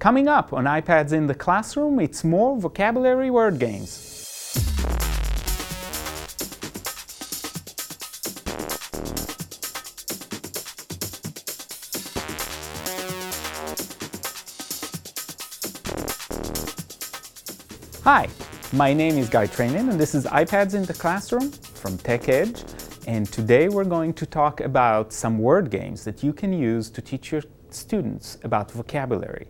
[0.00, 4.06] Coming up on iPads in the classroom, it's more vocabulary word games.
[18.04, 18.26] Hi,
[18.72, 22.64] my name is Guy Trainin and this is iPads in the Classroom from TechEdge.
[23.06, 27.02] And today we're going to talk about some word games that you can use to
[27.02, 29.46] teach your students about vocabulary.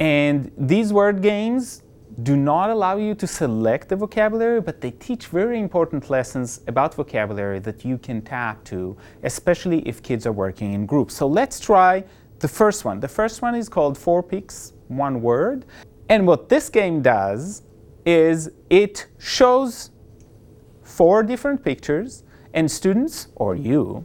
[0.00, 1.82] And these word games
[2.22, 6.94] do not allow you to select the vocabulary, but they teach very important lessons about
[6.94, 11.14] vocabulary that you can tap to, especially if kids are working in groups.
[11.14, 12.04] So let's try
[12.40, 13.00] the first one.
[13.00, 15.64] The first one is called Four Pics, One Word.
[16.08, 17.62] And what this game does
[18.04, 19.90] is it shows
[20.82, 24.04] four different pictures, and students, or you,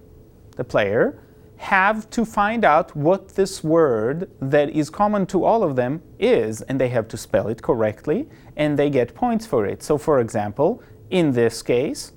[0.58, 1.24] the player,
[1.64, 6.62] have to find out what this word that is common to all of them is,
[6.64, 8.28] and they have to spell it correctly,
[8.58, 9.82] and they get points for it.
[9.82, 12.12] So, for example, in this case,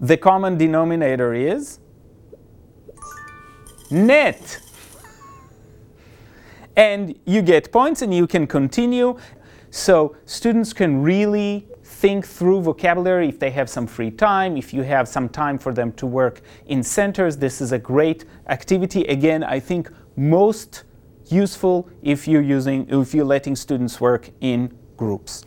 [0.00, 1.78] the common denominator is
[3.90, 4.58] net.
[6.76, 9.18] And you get points and you can continue.
[9.70, 14.82] So students can really think through vocabulary if they have some free time, if you
[14.82, 17.36] have some time for them to work in centers.
[17.36, 19.04] This is a great activity.
[19.04, 20.84] Again, I think most
[21.28, 25.44] useful if you're using if you're letting students work in groups.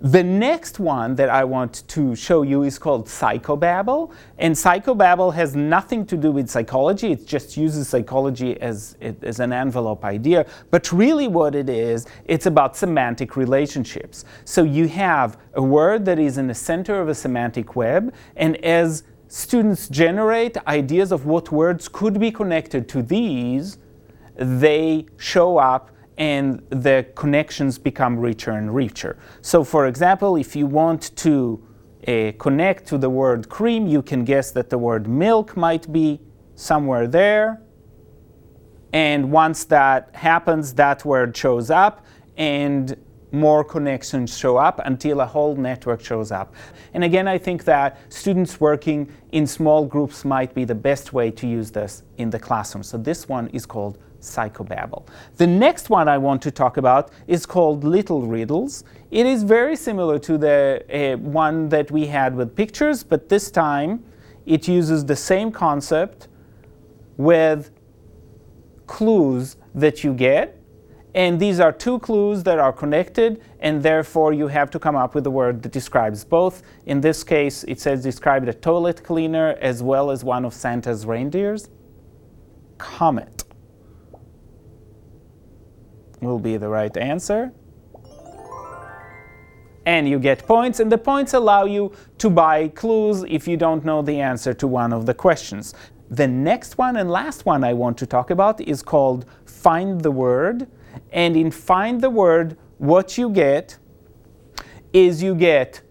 [0.00, 4.12] The next one that I want to show you is called Psychobabble.
[4.38, 7.10] And Psychobabble has nothing to do with psychology.
[7.10, 10.46] It just uses psychology as, as an envelope idea.
[10.70, 14.24] But really what it is, it's about semantic relationships.
[14.44, 18.14] So you have a word that is in the center of a semantic web.
[18.36, 23.78] And as students generate ideas of what words could be connected to these,
[24.36, 29.16] they show up and the connections become richer and richer.
[29.40, 31.64] So for example, if you want to
[32.06, 36.20] uh, connect to the word cream, you can guess that the word milk might be
[36.56, 37.62] somewhere there.
[38.92, 42.04] And once that happens, that word shows up
[42.36, 42.96] and
[43.30, 46.54] more connections show up until a whole network shows up.
[46.94, 51.30] And again, I think that students working in small groups might be the best way
[51.32, 52.82] to use this in the classroom.
[52.82, 55.06] So this one is called psychobabble.
[55.36, 58.84] The next one I want to talk about is called Little Riddles.
[59.10, 63.50] It is very similar to the uh, one that we had with pictures, but this
[63.50, 64.04] time
[64.46, 66.28] it uses the same concept
[67.16, 67.70] with
[68.86, 70.54] clues that you get.
[71.14, 75.14] And these are two clues that are connected, and therefore you have to come up
[75.14, 76.62] with a word that describes both.
[76.86, 81.06] In this case, it says describe the toilet cleaner as well as one of Santa's
[81.06, 81.70] reindeers.
[82.76, 83.47] Comet
[86.20, 87.52] will be the right answer.
[89.86, 93.84] And you get points, and the points allow you to buy clues if you don't
[93.84, 95.74] know the answer to one of the questions.
[96.10, 100.10] The next one and last one I want to talk about is called Find the
[100.10, 100.68] Word.
[101.12, 103.78] And in Find the Word, what you get
[104.92, 105.82] is you get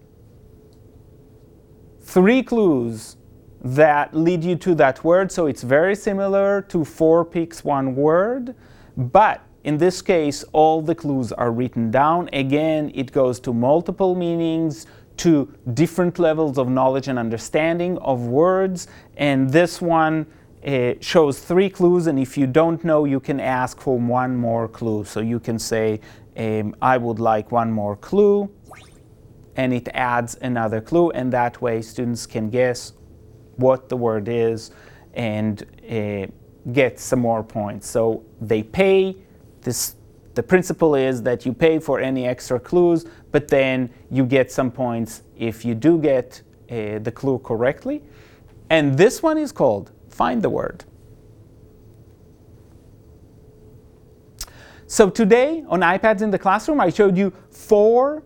[2.00, 3.16] three clues
[3.60, 5.30] that lead you to that word.
[5.30, 8.54] So it's very similar to four pics, one word.
[8.96, 12.30] But in this case, all the clues are written down.
[12.32, 14.86] Again, it goes to multiple meanings,
[15.18, 18.88] to different levels of knowledge and understanding of words.
[19.18, 20.26] And this one
[20.66, 24.68] uh, shows three clues, and if you don't know, you can ask for one more
[24.68, 25.04] clue.
[25.04, 26.00] So you can say,
[26.38, 28.50] um, I would like one more clue,
[29.56, 32.94] and it adds another clue, and that way students can guess
[33.56, 34.70] what the word is
[35.12, 36.26] and uh,
[36.72, 37.86] get some more points.
[37.86, 39.16] So they pay
[39.62, 39.96] this,
[40.34, 44.70] the principle is that you pay for any extra clues, but then you get some
[44.70, 48.02] points if you do get uh, the clue correctly.
[48.70, 50.84] And this one is called Find the Word.
[54.86, 58.22] So today on iPads in the Classroom, I showed you four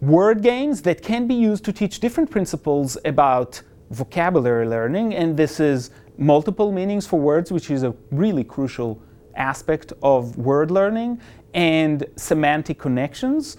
[0.00, 5.14] word games that can be used to teach different principles about vocabulary learning.
[5.14, 9.00] And this is multiple meanings for words, which is a really crucial
[9.36, 11.20] aspect of word learning
[11.54, 13.56] and semantic connections.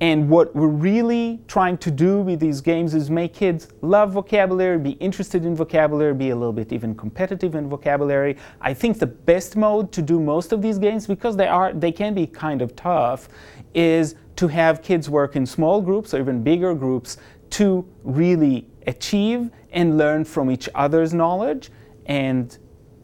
[0.00, 4.78] And what we're really trying to do with these games is make kids love vocabulary,
[4.78, 8.36] be interested in vocabulary, be a little bit even competitive in vocabulary.
[8.60, 11.90] I think the best mode to do most of these games, because they are they
[11.90, 13.28] can be kind of tough,
[13.74, 17.16] is to have kids work in small groups or even bigger groups
[17.50, 21.70] to really achieve and learn from each other's knowledge.
[22.06, 22.56] And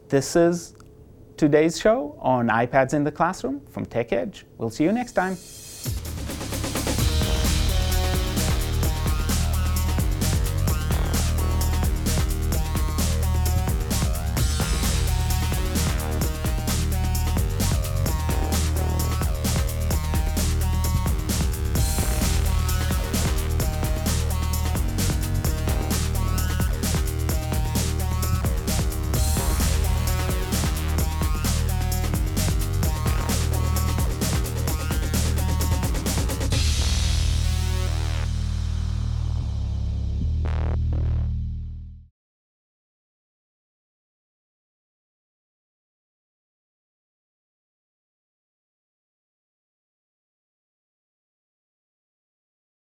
[0.07, 0.75] this is
[1.37, 4.43] today's show on iPads in the classroom from TechEdge.
[4.57, 5.37] We'll see you next time.